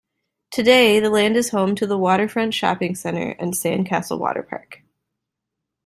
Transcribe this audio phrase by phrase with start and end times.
[0.49, 4.81] Today the land is home to The Waterfront shopping center and Sandcastle Waterpark.